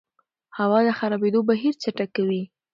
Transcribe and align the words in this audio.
هوا 0.57 0.79
د 0.87 0.89
خرابېدو 0.99 1.39
بهیر 1.49 1.73
چټکوي. 1.81 2.43